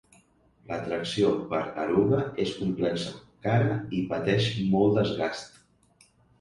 [0.69, 3.13] La tracció per eruga és complexa,
[3.47, 5.65] cara i pateix molt desgast.